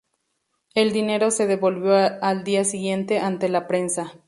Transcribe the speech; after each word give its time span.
El 0.73 0.93
dinero 0.93 1.29
se 1.29 1.45
devolvió 1.45 1.93
al 2.23 2.43
día 2.43 2.63
siguiente 2.63 3.19
ante 3.19 3.49
la 3.49 3.67
prensa. 3.67 4.13